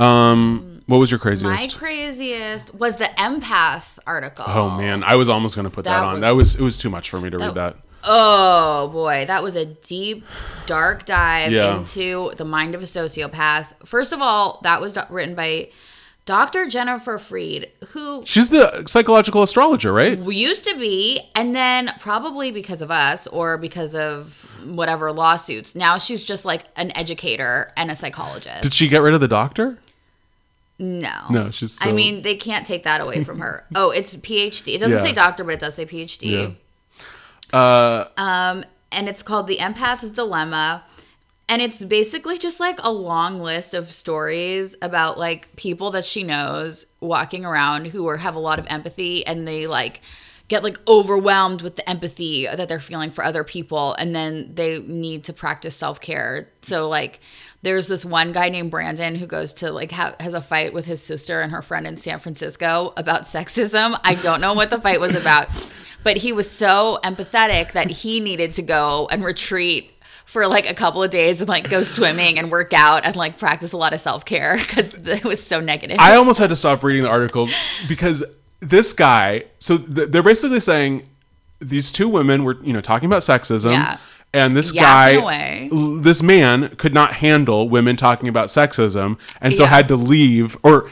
[0.00, 1.44] Um what was your craziest?
[1.44, 2.74] My craziest?
[2.74, 4.44] was the empath article.
[4.48, 6.12] Oh man, I was almost going to put that, That on.
[6.14, 7.76] was- that was it was too much for me to read that.
[8.04, 10.24] Oh boy, that was a deep,
[10.66, 11.76] dark dive Yeah.
[11.78, 13.66] into the mind of a sociopath.
[13.84, 15.68] First of all, that was written by
[16.24, 16.68] Dr.
[16.68, 20.16] Jennifer Freed, who She's the psychological astrologer, right?
[20.18, 25.98] used to be, and then probably because of us or because of whatever lawsuits, now
[25.98, 28.62] she's just like an educator and a psychologist.
[28.62, 29.78] Did she get rid of the doctor?
[30.78, 31.12] no.
[31.30, 33.64] No, she's I mean, they can't take that away from her.
[33.74, 34.74] Oh, it's PhD.
[34.74, 35.02] It doesn't Yeah.
[35.02, 36.56] say doctor, but it does say PhD.
[37.52, 37.56] Yeah.
[37.58, 40.82] Uh Um, and it's called The Empath's Dilemma.
[41.52, 46.22] And it's basically just like a long list of stories about like people that she
[46.22, 50.00] knows walking around who are have a lot of empathy and they like
[50.48, 54.80] get like overwhelmed with the empathy that they're feeling for other people and then they
[54.80, 56.48] need to practice self-care.
[56.62, 57.20] So like
[57.60, 60.86] there's this one guy named Brandon who goes to like ha- has a fight with
[60.86, 63.94] his sister and her friend in San Francisco about sexism.
[64.04, 65.48] I don't know what the fight was about,
[66.02, 69.91] but he was so empathetic that he needed to go and retreat
[70.32, 73.36] for like a couple of days and like go swimming and work out and like
[73.36, 75.98] practice a lot of self-care because it was so negative.
[76.00, 77.50] I almost had to stop reading the article
[77.86, 78.24] because
[78.60, 79.44] this guy.
[79.58, 81.06] So th- they're basically saying
[81.60, 83.72] these two women were, you know, talking about sexism.
[83.72, 83.98] Yeah.
[84.34, 89.54] And this Yapping guy, l- this man could not handle women talking about sexism, and
[89.54, 89.68] so Yeah.
[89.68, 90.56] had to leave.
[90.62, 90.88] Or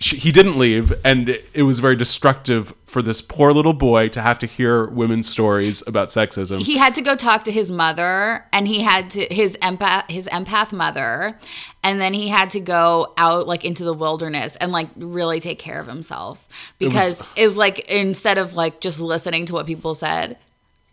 [0.00, 4.08] she, he didn't leave, and it, it was very destructive for this poor little boy
[4.08, 6.58] to have to hear women's stories about sexism.
[6.58, 10.26] he had to go talk to his mother and he had to his empath his
[10.32, 11.38] empath mother
[11.84, 15.60] and then he had to go out like into the wilderness and like really take
[15.60, 20.36] care of himself because it's like instead of like just listening to what people said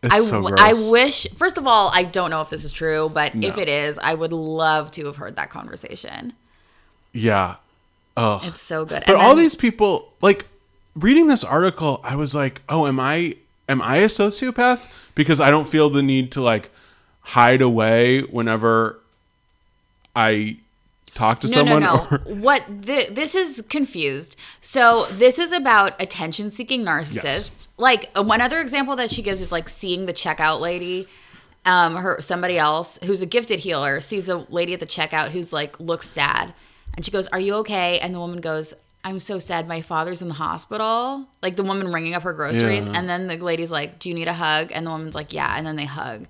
[0.04, 0.48] I, so.
[0.60, 3.68] I wish first of all I don't know if this is true but if it
[3.68, 6.34] is I would love to have heard that conversation
[7.14, 7.56] yeah.
[8.18, 8.40] Oh.
[8.44, 10.48] it's so good But all these people, like
[10.96, 13.36] reading this article, I was like, "Oh, am I
[13.70, 16.72] am I a sociopath?" Because I don't feel the need to like
[17.22, 19.00] hide away whenever
[20.16, 20.58] I
[21.14, 21.82] talk to No, someone.
[21.82, 22.08] no, no.
[22.12, 24.36] Or, what th- this is confused.
[24.62, 27.24] So this is about attention-seeking narcissists.
[27.24, 27.70] Yes.
[27.78, 31.08] Like uh, one other example that she gives is like seeing the checkout lady.
[31.66, 35.52] Um, her somebody else who's a gifted healer sees a lady at the checkout who's
[35.52, 36.54] like looks sad,
[36.98, 38.74] and she goes, "Are you okay?" And the woman goes.
[39.04, 39.70] I'm so sad.
[39.70, 41.26] My father's in the hospital.
[41.42, 42.94] Like the woman ringing up her groceries, Yeah.
[42.98, 45.54] and then the lady's like, "Do you need a hug?" And the woman's like, "Yeah."
[45.58, 46.26] And then they hug.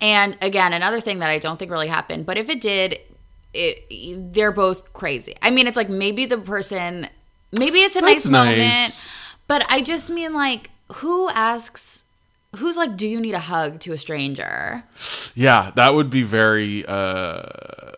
[0.00, 3.00] And again, another thing that I don't think really happened, but if it did,
[3.52, 5.34] it, they're both crazy.
[5.42, 7.08] I mean, it's like maybe the person,
[7.52, 8.46] maybe it's a nice, nice.
[9.04, 9.08] moment,
[9.48, 12.04] but I just mean like, who asks,
[12.56, 14.84] who's like, do you need a hug to a stranger?
[15.34, 16.86] yeah, that would be very.
[16.86, 17.42] uh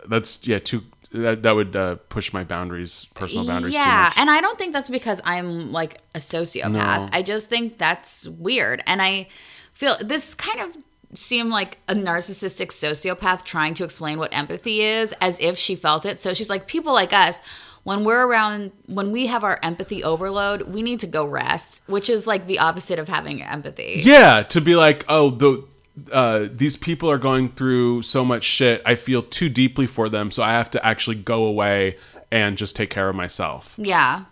[0.09, 0.83] That's yeah, too.
[1.12, 3.75] That that would uh, push my boundaries, personal boundaries.
[3.75, 6.73] yeah, and I don't think that's because I'm like a sociopath.
[6.73, 7.09] No.
[7.12, 9.29] I just think that's weird, and I
[9.73, 10.77] feel this kind of
[11.14, 16.05] seemed like a narcissistic sociopath trying to explain what empathy is as if she felt
[16.05, 16.18] it.
[16.21, 17.40] So she's like, people like us.
[17.85, 22.11] When we're around, when we have our empathy overload, we need to go rest, which
[22.11, 24.03] is like the opposite of having empathy.
[24.05, 25.64] Yeah, to be like, oh, the
[26.13, 28.83] uh, these people are going through so much shit.
[28.85, 31.97] I feel too deeply for them, so I have to actually go away
[32.31, 33.75] and just take care of myself.
[33.79, 34.25] Yeah.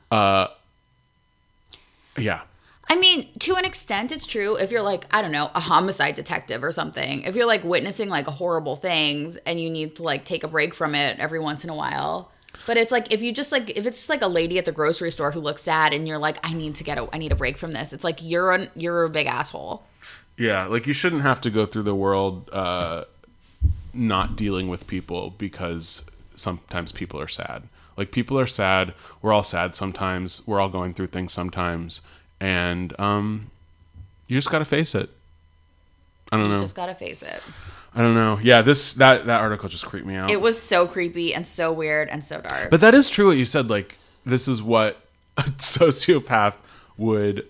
[2.18, 2.40] Yeah,
[2.88, 4.57] I mean, to an extent, it's true.
[4.57, 8.09] If you're like, I don't know, a homicide detective or something, if you're like witnessing
[8.09, 11.64] like horrible things and you need to like take a break from it every once
[11.64, 12.31] in a while.
[12.64, 14.72] But it's like if you just like if it's just like a lady at the
[14.72, 17.33] grocery store who looks sad and you're like, I need to get a I need
[17.33, 17.92] a break from this.
[17.92, 19.83] It's like you're an you're a big asshole.
[20.37, 20.66] Yeah.
[20.66, 23.05] Like you shouldn't have to go through the world uh,
[23.94, 27.64] not dealing with people because sometimes people are sad.
[27.96, 28.92] Like people are sad.
[29.22, 30.42] We're all sad sometimes.
[30.46, 32.03] We're all going through things sometimes,
[32.40, 33.51] and um,
[34.27, 35.09] you just got to face it.
[36.33, 36.61] I don't You know.
[36.61, 37.40] just gotta face it.
[37.94, 38.38] I don't know.
[38.42, 40.31] Yeah, this that that article just creeped me out.
[40.31, 42.68] It was so creepy and so weird and so dark.
[42.68, 43.70] But that is true what you said.
[43.70, 45.01] Like, this is what
[45.38, 46.55] a sociopath
[46.99, 47.46] would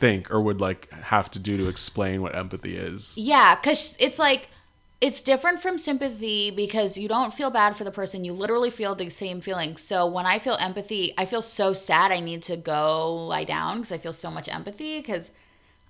[0.00, 3.14] think or would like have to do to explain what empathy is.
[3.16, 4.48] Yeah, because it's like
[5.00, 8.24] it's different from sympathy because you don't feel bad for the person.
[8.24, 9.76] You literally feel the same feeling.
[9.76, 12.12] So when I feel empathy, I feel so sad.
[12.12, 15.30] I need to go lie down because I feel so much empathy because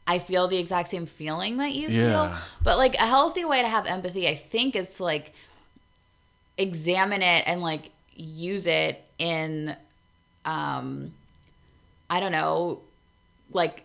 [0.07, 2.05] I feel the exact same feeling that you Yeah.
[2.31, 2.38] feel.
[2.62, 5.33] But like a healthy way to have empathy, I think, is to like
[6.59, 9.75] examine it and like use it in,
[10.44, 11.12] um,
[12.09, 12.81] I don't know,
[13.53, 13.85] like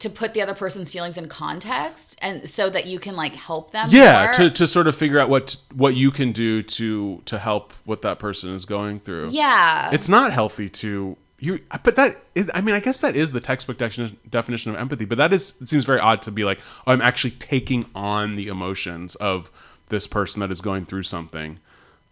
[0.00, 3.72] to put the other person's feelings in context and so that you can like help
[3.72, 4.32] them Yeah, more.
[4.34, 8.02] to, to sort of figure out what what you can do to to help what
[8.02, 9.30] that person is going through.
[9.30, 13.32] yeah It's not healthy to you but that is I mean I guess that is
[13.32, 16.44] the textbook definition definition of empathy, but that is it seems very odd to be
[16.44, 19.50] like, oh, I'm actually taking on the emotions of
[19.88, 21.58] this person that is going through something.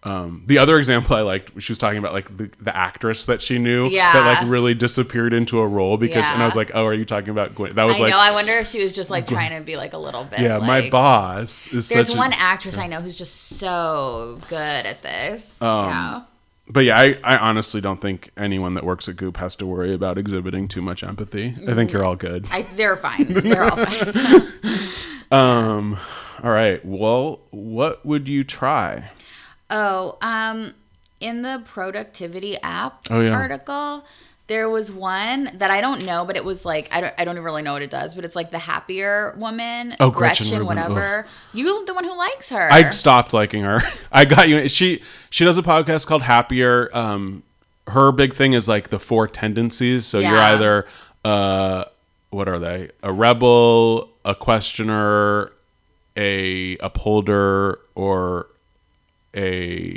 [0.07, 3.42] Um, the other example I liked, she was talking about like the, the actress that
[3.42, 4.12] she knew Yeah.
[4.12, 7.05] that like really disappeared into a role because, and I was like, oh, are you
[7.05, 7.75] talking about Gwen?
[7.75, 9.77] That was I like, know I wonder if she was just like trying to be
[9.77, 13.01] like a little bit yeah, my boss is there's such a- one actress I know
[13.01, 16.23] who's just so good at this Um, yeah
[16.69, 19.92] But yeah, I, I honestly don't think anyone that works at Goop has to worry
[19.92, 21.55] about exhibiting too much empathy.
[21.66, 22.47] I think you're all good.
[22.53, 24.49] I, they're fine they're all fine
[25.33, 25.99] Um,
[26.45, 26.85] all right.
[26.85, 29.11] Well, what would you try?
[29.70, 30.74] Oh, um,
[31.20, 33.31] in the productivity app Oh, yeah.
[33.31, 34.05] article,
[34.48, 37.35] there was one that I don't know, but it was like I don't I don't
[37.35, 40.66] even really know what it does, but it's like the happier woman, Oh, Gretchen Rubin,
[40.66, 41.26] whatever.
[41.52, 42.70] You the one who likes her.
[42.70, 43.83] I stopped liking her.
[44.12, 44.68] I got you.
[44.68, 46.90] She she does a podcast called Happier.
[46.96, 47.42] Um,
[47.88, 50.07] her big thing is like the four tendencies.
[50.07, 50.87] So you're either
[51.24, 51.85] uh,
[52.31, 52.90] what are they?
[53.02, 55.50] A rebel, a questioner,
[56.16, 58.46] a upholder, or
[59.37, 59.96] a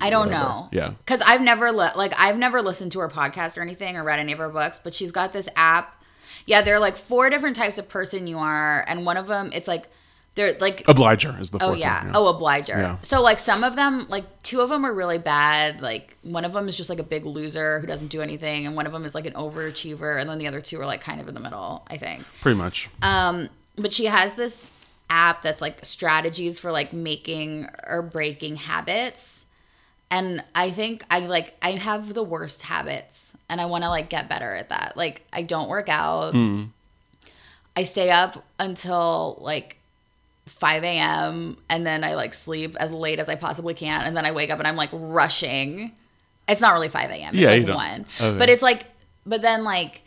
[0.00, 0.44] I don't whatever.
[0.44, 0.68] know.
[0.72, 0.90] Yeah.
[0.90, 4.18] Because I've never li- like I've never listened to her podcast or anything or read
[4.18, 6.02] any of her books, but she's got this app.
[6.46, 9.50] Yeah, there are like four different types of person you are, and one of them
[9.54, 9.88] it's like
[10.34, 12.04] they're like Obliger is the fourth Oh yeah.
[12.06, 12.72] one, Oh, obliger.
[12.76, 12.96] Yeah.
[13.02, 15.80] So like some of them, like two of them are really bad.
[15.80, 18.74] Like one of them is just like a big loser who doesn't do anything, and
[18.74, 21.20] one of them is like an overachiever, and then the other two are like kind
[21.20, 21.86] of in the middle.
[21.88, 22.24] I think.
[22.40, 22.90] pretty much.
[23.00, 24.70] Um, but she has this
[25.10, 29.46] app that's like strategies for like making or breaking habits.
[30.10, 34.08] And I think I like I have the worst habits and I want to like
[34.08, 34.96] get better at that.
[34.96, 36.32] Like I don't work out.
[36.32, 36.64] Hmm.
[37.76, 39.78] I stay up until like
[40.46, 41.56] 5 a.m.
[41.68, 44.02] and then I like sleep as late as I possibly can.
[44.04, 45.90] And then I wake up and I'm like rushing.
[46.46, 47.34] It's not really 5 a.m.
[47.34, 48.06] It's Yeah, like don't- 1.
[48.20, 48.38] okay.
[48.38, 48.84] But it's like,
[49.26, 50.02] but then like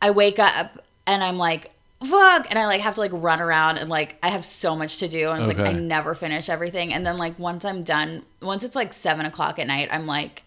[0.00, 1.72] I wake up and I'm like,
[2.06, 2.46] fuck.
[2.50, 5.08] And I like have to like run around and like I have so much to
[5.08, 5.30] do.
[5.30, 6.92] And it's like I never finish everything.
[6.92, 10.42] And then like once I'm done, once it's like seven o'clock at night, I'm like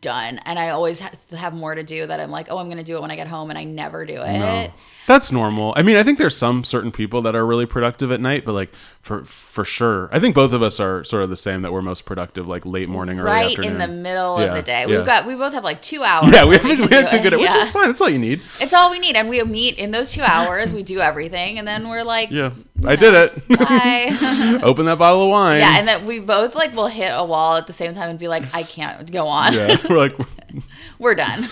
[0.00, 0.38] done.
[0.44, 2.84] And I always ha- have more to do that I'm like, oh, I'm going to
[2.84, 3.50] do it when I get home.
[3.50, 4.38] And I never do it.
[4.38, 4.68] No.
[5.06, 5.74] That's normal.
[5.76, 8.52] I mean, I think there's some certain people that are really productive at night, but
[8.52, 11.72] like for for sure, I think both of us are sort of the same that
[11.74, 13.72] we're most productive like late morning, early Right afternoon.
[13.72, 14.80] in the middle Yeah, of the day.
[14.80, 14.86] yeah.
[14.86, 16.32] We've got, we both have like two hours.
[16.32, 17.38] Yeah, we have, we can have two good, it.
[17.38, 17.62] which Yeah.
[17.64, 17.88] is fine.
[17.88, 18.40] That's all you need.
[18.60, 19.14] It's all we need.
[19.14, 20.72] And we meet in those two hours.
[20.72, 21.58] We do everything.
[21.58, 22.52] And then we're like, Yeah,
[22.86, 23.48] I did it.
[23.48, 24.60] bye.
[24.62, 25.60] Open that bottle of wine.
[25.60, 25.78] yeah.
[25.78, 28.28] And then we both like will hit a wall at the same time and be
[28.28, 29.52] like, I can't go on.
[29.54, 30.16] yeah, we're like,
[30.98, 31.46] we're done.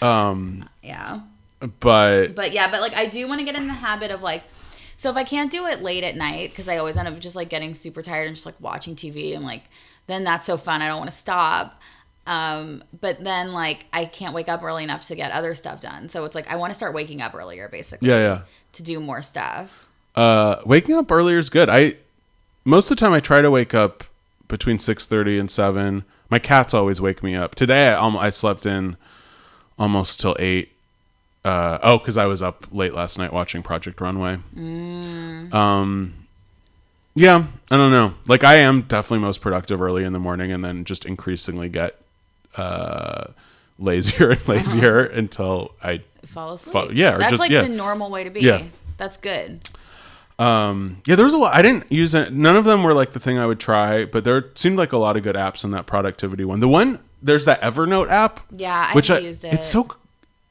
[0.00, 1.20] um, Yeah.
[1.80, 4.42] but But yeah, but like I do want to get in the habit of like,
[4.96, 7.34] so if I can't do it late at night, because I always end up just
[7.36, 9.64] like getting super tired and just like watching TV and like,
[10.06, 10.80] then that's so fun.
[10.82, 11.80] I don't want to stop.
[12.24, 16.08] Um, but then like I can't wake up early enough to get other stuff done.
[16.08, 18.08] So it's like I want to start waking up earlier basically.
[18.08, 18.40] yeah, yeah.
[18.74, 19.88] To do more stuff.
[20.14, 21.68] Uh, waking up earlier is good.
[21.68, 21.96] I
[22.64, 24.04] most of the time I try to wake up
[24.48, 26.04] between six thirty and seven.
[26.30, 27.54] My cats always wake me up.
[27.54, 28.96] Today I, um, I slept in
[29.78, 30.70] almost till eight.
[31.44, 34.38] Uh, oh, because I was up late last night watching Project Runway.
[35.52, 36.14] Um,
[37.14, 38.14] yeah, I don't know.
[38.26, 41.96] Like I am definitely most productive early in the morning, and then just increasingly get
[42.56, 43.28] uh,
[43.78, 46.72] lazier and lazier until I Fall asleep.
[46.72, 47.62] Fall- yeah, or that's just- like yeah.
[47.62, 48.40] the normal way to be.
[48.40, 48.64] Yeah.
[48.96, 49.68] That's good.
[50.42, 51.54] Um, yeah, there was a lot.
[51.54, 52.32] I didn't use it.
[52.32, 54.98] None of them were like the thing I would try, but there seemed like a
[54.98, 56.60] lot of good apps in that productivity one.
[56.60, 58.40] The one there's that Evernote app.
[58.50, 59.54] Yeah, I which I, used it.
[59.54, 59.88] It's so.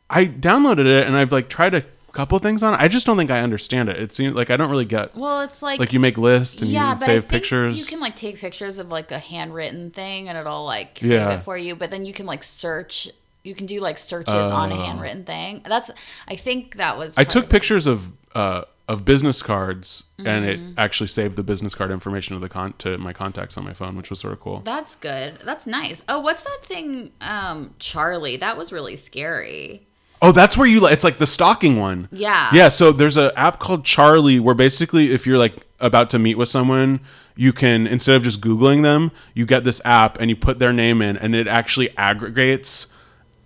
[0.09, 2.77] I downloaded it and I've like tried a couple things on it.
[2.79, 3.97] I just don't think I understand it.
[3.99, 5.15] It seems like I don't really get.
[5.15, 7.79] Well, it's like like you make lists and yeah, you but I save think pictures.
[7.79, 11.37] You can like take pictures of like a handwritten thing, and it'll like save Yeah.
[11.37, 11.75] it for you.
[11.75, 13.09] But then you can like search.
[13.43, 15.61] You can do like searches on a handwritten thing.
[15.65, 15.89] That's.
[16.27, 17.17] I think that was.
[17.17, 20.73] I took of pictures of uh, of business cards and it Mm-hmm.
[20.77, 23.95] actually saved the business card information of the con to my contacts on my phone,
[23.95, 24.61] which was sort of cool.
[24.65, 25.39] That's good.
[25.45, 26.03] That's nice.
[26.09, 27.11] Oh, what's that thing?
[27.21, 28.37] Um, Charlie.
[28.37, 29.87] That was really scary.
[30.21, 30.85] Oh, that's where you.
[30.87, 32.09] It's like the stalking one.
[32.11, 32.49] Yeah.
[32.53, 32.69] Yeah.
[32.69, 36.49] So there's an app called Charlie where basically, if you're like about to meet with
[36.49, 36.99] someone,
[37.35, 40.73] you can instead of just googling them, you get this app and you put their
[40.73, 42.93] name in, and it actually aggregates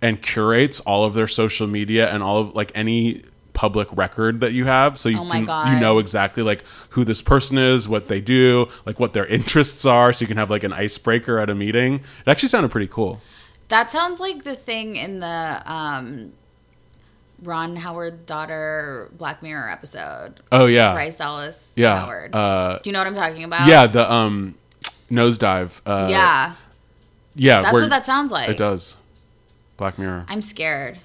[0.02, 3.22] and curates all of their social media and all of like any
[3.56, 7.22] public record that you have so you Oh can you know exactly like who this
[7.22, 10.62] person is what they do like what their interests are so you can have like
[10.62, 13.22] an icebreaker at a meeting it actually sounded pretty cool
[13.68, 16.32] That sounds like the thing in the um,
[17.42, 20.34] Ron Howard daughter Black Mirror episode.
[20.52, 22.34] oh yeah Bryce Dallas yeah Howard.
[22.34, 23.66] uh Do you know what I'm talking about?
[23.68, 24.54] yeah the um
[25.10, 26.52] nosedive uh yeah.
[27.38, 28.48] Yeah, That's what that sounds like.
[28.48, 28.96] It does.
[29.76, 30.24] Black Mirror.
[30.26, 30.98] I'm scared.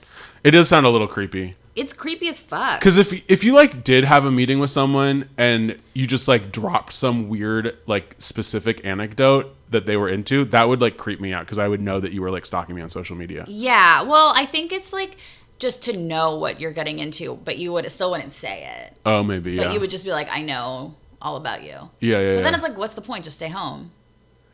[0.45, 1.55] It does sound a little creepy.
[1.81, 2.79] It's creepy as fuck.
[2.79, 6.51] Because if if you like did have a meeting with someone and you just like
[6.51, 11.33] dropped some weird like specific anecdote that they were into, that would like creep me
[11.33, 13.45] out because I would know that you were like stalking me on social media.
[13.47, 14.03] Yeah.
[14.03, 15.17] Well, I think it's like
[15.59, 18.93] just to know what you're getting into, but you would still wouldn't say it.
[19.05, 19.55] Oh, maybe.
[19.57, 19.73] But Yeah.
[19.73, 21.69] you would just be like, I know all about you.
[21.69, 22.41] yeah, yeah, But yeah.
[22.41, 23.23] then it's like, what's the point?
[23.25, 23.91] Just stay home.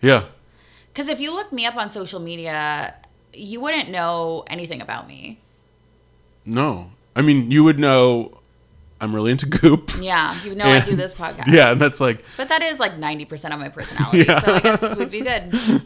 [0.02, 0.26] yeah.
[0.92, 2.96] Because if you look me up on social media,
[3.32, 5.40] you wouldn't know anything about me.
[6.46, 8.34] No, I mean you would know.
[9.00, 9.92] I'm really into Goop.
[10.00, 11.52] Yeah, you know I do this podcast.
[11.52, 14.26] Yeah, and that's like But that is like 90% of my personality.
[14.26, 15.84] So I guess we'd be good.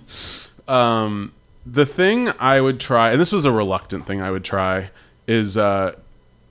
[0.73, 1.33] um,
[1.65, 4.91] the thing I would try, and this was a reluctant thing I would try,
[5.27, 5.95] is uh,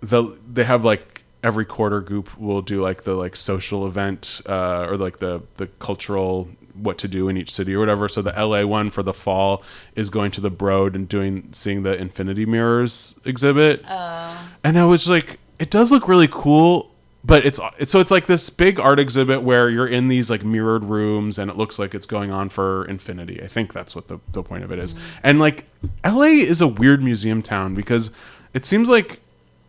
[0.01, 4.87] the they have like every quarter Goop will do like the like social event uh,
[4.89, 6.49] or like the the cultural
[6.83, 8.09] what to do in each city or whatever.
[8.09, 9.63] So the LA one for the fall
[9.95, 13.85] is going to the Broad and doing seeing the Infinity Mirrors exhibit.
[13.89, 14.49] Oh.
[14.65, 16.91] And I was like, it does look really cool,
[17.25, 20.45] but it's, it's so it's like this big art exhibit where you're in these like
[20.45, 23.43] mirrored rooms and it looks like it's going on for infinity.
[23.43, 24.95] I think that's what the, the point of it is.
[24.95, 25.01] Mm.
[25.23, 25.67] And like
[26.05, 28.11] LA is a weird museum town because
[28.55, 29.21] it seems like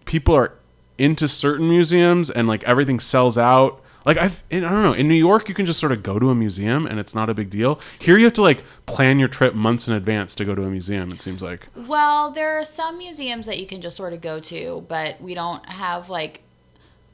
[0.05, 0.53] people are
[0.97, 3.81] into certain museums and like everything sells out.
[4.05, 4.93] Like I've, I don't know.
[4.93, 7.29] In New York, you can just sort of go to a museum and it's not
[7.29, 7.79] a big deal.
[7.99, 10.69] Here, you have to like plan your trip months in advance to go to a
[10.69, 11.11] museum.
[11.11, 11.67] It seems like.
[11.75, 15.33] Well, there are some museums that you can just sort of go to, but we
[15.33, 16.41] don't have like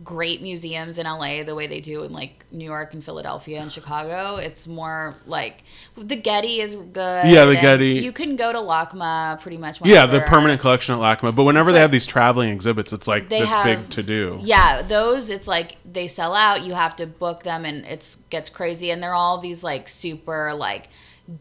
[0.03, 3.71] great museums in LA the way they do in like New York and Philadelphia and
[3.71, 4.35] Chicago.
[4.35, 5.63] It's more like
[5.97, 7.25] the Getty is good.
[7.27, 7.93] Yeah, the Getty.
[7.93, 9.83] You can go to LACMA pretty much.
[9.83, 11.33] Yeah, the permanent collection at LACMA.
[11.35, 14.37] But whenever they have these traveling exhibits, it's like this have- big to do.
[14.41, 16.61] Yeah, those it's like they sell out.
[16.63, 18.91] You have to book them, and it's gets crazy.
[18.91, 20.89] And they're all these like super like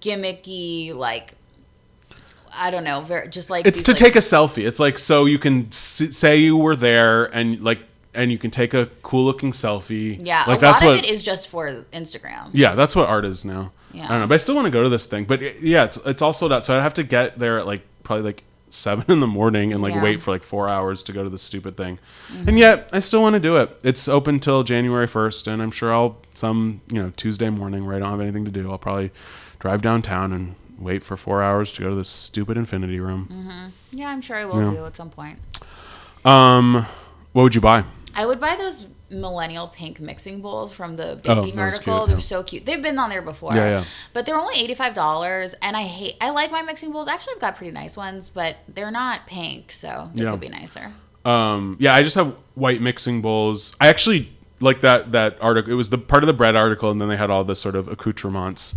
[0.00, 1.34] gimmicky like.
[2.58, 4.66] I don't know, very just like It's these, to like- take a selfie.
[4.66, 7.80] It's like so you can s- say you were there and like
[8.16, 10.18] and you can take a cool looking selfie.
[10.24, 10.98] Yeah, like a that's lot what.
[10.98, 12.48] of it is just for Instagram.
[12.52, 13.72] yeah, that's what art is now.
[13.92, 14.06] Yeah.
[14.06, 15.24] I don't know, but I still want to go to this thing.
[15.24, 16.64] But it- yeah, it's it's all sold out.
[16.66, 19.80] So I have to get there at like probably like seven in the morning and
[19.80, 20.02] like Yeah.
[20.02, 21.98] wait for like four hours to go to this stupid thing.
[22.46, 23.70] And yet I still want to do it.
[23.84, 27.94] It's open till January first, and I'm sure I'll some you know Tuesday morning where
[27.96, 28.70] I don't have anything to do.
[28.70, 29.12] I'll probably
[29.60, 33.28] drive downtown and wait for four hours to go to this stupid infinity room.
[33.32, 33.68] Mm-hmm.
[33.98, 34.70] Yeah, I'm sure I will Yeah.
[34.72, 35.38] do at some point.
[36.24, 36.84] Um,
[37.32, 37.84] what would you buy?
[38.16, 41.98] I would buy those millennial pink mixing bowls from the Oh, baking was article.
[41.98, 42.20] cute, They're yeah.
[42.22, 42.66] so cute.
[42.66, 43.52] They've been on there before.
[43.54, 43.84] Yeah, yeah.
[44.14, 46.16] But they're only eighty five dollars, and I hate.
[46.20, 47.06] I like my mixing bowls.
[47.06, 50.30] Actually, I've got pretty nice ones, but they're not pink, so they Yeah.
[50.32, 50.92] could be nicer.
[51.24, 53.76] Um, yeah, I just have white mixing bowls.
[53.80, 55.70] I actually like that that article.
[55.72, 57.74] It was the part of the bread article, and then they had all this sort
[57.76, 58.76] of accoutrements.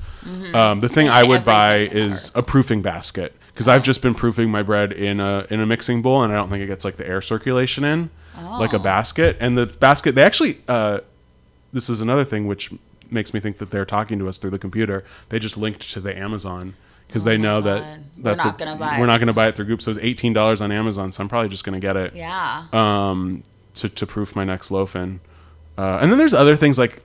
[0.54, 4.16] Um, the thing I would buy the is a proofing basket because I've just been
[4.16, 6.84] proofing my bread in a in a mixing bowl, and I don't think it gets
[6.84, 8.78] like the air circulation in like Oh.
[8.78, 9.38] a basket.
[9.40, 10.60] And the basket, they actually.
[10.68, 11.00] Uh,
[11.74, 12.72] this is another thing which
[13.12, 15.04] makes me think that they're talking to us through the computer.
[15.30, 16.76] They just linked to the Amazon
[17.08, 18.00] because they know that Oh God.
[18.18, 19.08] We're that's not gonna buy We're it.
[19.08, 19.82] not going to buy it through Goop.
[19.82, 21.12] So it's eighteen dollars on Amazon.
[21.12, 22.66] So I'm probably just going to get it Yeah.
[22.74, 23.44] um,
[23.76, 25.20] to, to proof my next loaf in.
[25.78, 27.02] Uh, and then there's other things like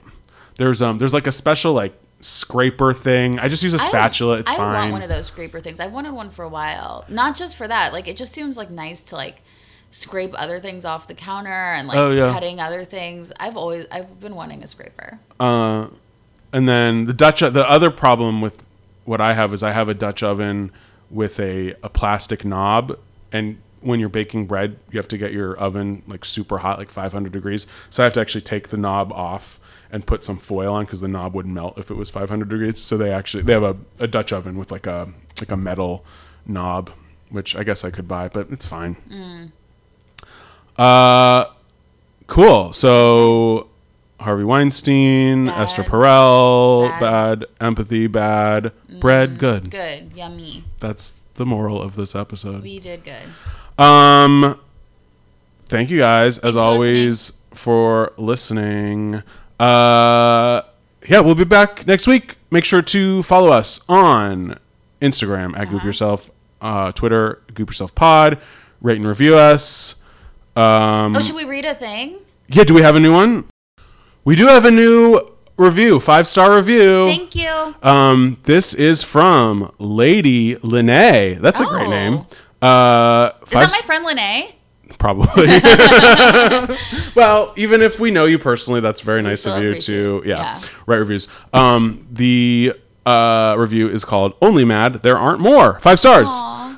[0.57, 3.39] there's um there's like a special like scraper thing.
[3.39, 4.37] I just use a spatula.
[4.39, 4.73] It's I fine.
[4.73, 5.79] want one of those scraper things.
[5.79, 7.05] I've wanted one for a while.
[7.07, 7.93] Not just for that.
[7.93, 9.41] Like it just seems like nice to like
[9.91, 12.31] scrape other things off the counter and like Oh, yeah.
[12.31, 13.31] cutting other things.
[13.39, 15.19] I've always I've been wanting a scraper.
[15.39, 15.87] Uh,
[16.51, 17.39] and then the Dutch.
[17.41, 18.63] The other problem with
[19.05, 20.71] what I have is I have a Dutch oven
[21.09, 22.97] with a a plastic knob,
[23.31, 26.89] and when you're baking bread, you have to get your oven like super hot, like
[26.89, 27.67] 500 degrees.
[27.89, 29.59] So I have to actually take the knob off
[29.91, 32.81] and put some foil on because the knob would melt if it was 500 degrees.
[32.81, 35.09] So they actually they have a, a Dutch oven with like a
[35.39, 36.03] like a metal
[36.47, 36.89] knob,
[37.29, 39.51] which I guess I could buy, but it's fine.
[40.77, 41.45] Uh,
[42.27, 42.73] cool.
[42.73, 43.69] So
[44.19, 45.61] Harvey Weinstein, Bad.
[45.61, 47.39] Esther Perel, bad.
[47.39, 47.45] Bad.
[47.61, 49.69] empathy, bad, bread, good.
[49.71, 50.11] Good.
[50.15, 50.63] Yummy.
[50.79, 52.63] That's the moral of this episode.
[52.63, 53.83] We did good.
[53.83, 54.59] Um,
[55.67, 59.21] thank you guys as for always for listening.
[59.59, 60.61] Uh,
[61.07, 62.37] yeah, we'll be back next week.
[62.51, 64.57] Make sure to follow us on
[65.01, 68.39] Instagram at Goop Yourself, uh, Twitter Goop Yourself Pod.
[68.81, 69.95] Rate and review us.
[70.55, 72.17] Um, Oh, should we read a thing?
[72.47, 73.45] yeah, do we have a new one?
[74.23, 75.19] We do have a new
[75.57, 77.05] review, five star review.
[77.05, 77.75] Thank you.
[77.83, 81.39] Um, this is from Lady Lene.
[81.41, 81.89] That's a great Oh.
[81.89, 82.25] name.
[82.61, 84.53] Uh, Is that my friend Lene?
[84.97, 85.47] Probably.
[87.15, 90.61] well, even if we know you personally, that's very nice of you to yeah, Yeah.
[90.87, 91.27] write reviews.
[91.53, 92.73] Um, the
[93.05, 96.29] uh, review is called "Only Mad There Aren't More." Five stars.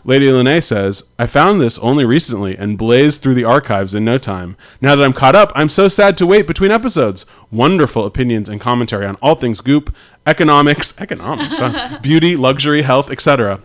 [0.08, 4.18] Lady Lene says, "I found this only recently and blazed through the archives in no
[4.18, 4.56] time.
[4.80, 7.26] Now that I'm caught up, I'm so sad to wait between episodes.
[7.52, 9.94] Wonderful opinions and commentary on all things goop,
[10.26, 12.00] economics, economics, huh?
[12.02, 13.60] beauty, luxury, health, etc."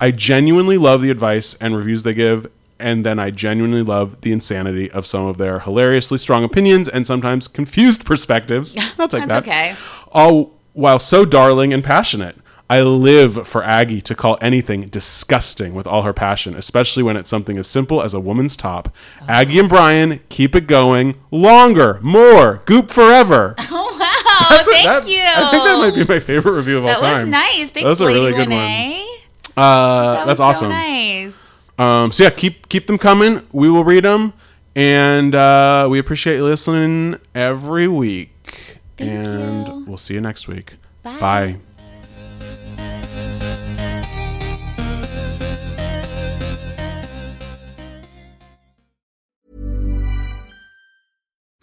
[0.00, 2.46] I genuinely love the advice and reviews they give,
[2.78, 7.06] and then I genuinely love the insanity of some of their hilariously strong opinions and
[7.06, 8.74] sometimes confused perspectives.
[8.98, 9.46] I'll take That's that.
[9.46, 9.76] okay.
[10.12, 12.36] All while so darling and passionate.
[12.70, 17.28] I live for Aggie to call anything disgusting with all her passion, especially when it's
[17.28, 18.88] something as simple as a woman's top.
[19.20, 19.26] Oh.
[19.28, 21.14] Aggie and Brian, keep it going.
[21.30, 23.54] Longer, more, goop forever.
[24.36, 25.22] Oh, That's a- thank that- you.
[25.24, 27.30] I think that might be my favorite review of That all time.
[27.30, 27.70] That was nice.
[27.70, 29.06] Thanks, That was a Lady really good Lene.
[29.06, 29.64] one.
[29.64, 30.66] Uh, That that's was awesome.
[30.66, 31.70] so nice.
[31.78, 33.46] Um, so yeah, keep keep them coming.
[33.52, 34.32] We will read them,
[34.74, 38.78] and uh, we appreciate you listening every week.
[38.96, 39.84] Thank and you.
[39.86, 40.74] we'll see you next week.
[41.04, 41.18] Bye.
[41.20, 41.56] Bye.